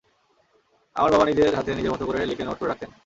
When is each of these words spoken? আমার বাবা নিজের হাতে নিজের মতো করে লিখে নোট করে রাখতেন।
আমার 0.95 1.11
বাবা 1.13 1.25
নিজের 1.25 1.57
হাতে 1.57 1.71
নিজের 1.71 1.93
মতো 1.93 2.03
করে 2.07 2.29
লিখে 2.29 2.43
নোট 2.45 2.57
করে 2.59 2.69
রাখতেন। 2.71 2.89